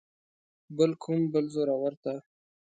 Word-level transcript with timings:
بل 0.77 0.91
کوم 1.03 1.19
بل 1.33 1.45
زورور 1.53 1.93
ته. 2.03 2.13